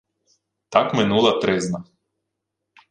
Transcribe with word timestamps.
Так 0.69 0.93
минула 0.93 1.31
тризна. 1.41 1.83